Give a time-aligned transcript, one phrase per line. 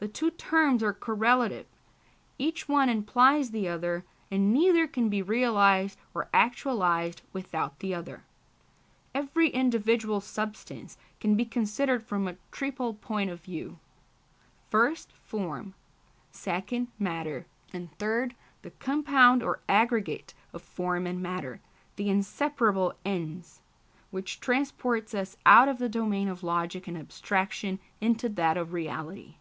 [0.00, 1.66] The two terms are correlative;
[2.38, 8.24] each one implies the other, and neither can be realised or actualised without the other.
[9.14, 13.78] Every individual substance can be considered from a triple point of view:
[14.72, 15.74] 1st, form;
[16.32, 18.32] 2nd, matter; and 3rd,
[18.62, 21.60] the compound or aggregate of form and matter,
[21.96, 23.60] the inseparable Ens,
[24.10, 29.34] which transports us out of the domain of logic and abstraction into that of reality.